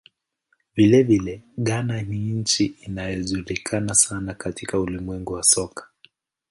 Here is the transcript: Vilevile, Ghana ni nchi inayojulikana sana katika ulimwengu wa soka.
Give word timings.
Vilevile, 0.75 1.41
Ghana 1.57 2.01
ni 2.01 2.17
nchi 2.17 2.65
inayojulikana 2.65 3.95
sana 3.95 4.33
katika 4.33 4.79
ulimwengu 4.79 5.33
wa 5.33 5.43
soka. 5.43 5.87